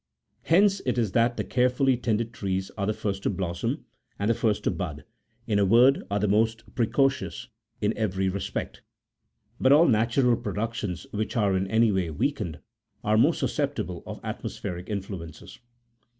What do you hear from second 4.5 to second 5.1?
to bud;